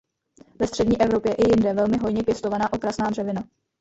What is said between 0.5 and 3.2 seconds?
Ve střední Evropě i jinde velmi hojně pěstovaná okrasná